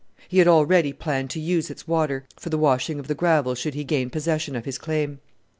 [0.27, 3.75] He had already planned to use its water for the washing of the gravel should
[3.75, 5.19] he gain possession of his claim.